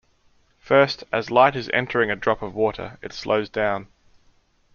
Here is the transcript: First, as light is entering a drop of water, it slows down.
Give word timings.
First, 0.57 1.03
as 1.13 1.29
light 1.29 1.55
is 1.55 1.69
entering 1.75 2.09
a 2.09 2.15
drop 2.15 2.41
of 2.41 2.55
water, 2.55 2.97
it 3.03 3.13
slows 3.13 3.49
down. 3.49 3.85